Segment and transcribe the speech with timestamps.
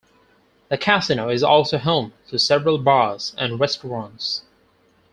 [0.69, 4.41] The casino is also home to several bars and restaurants.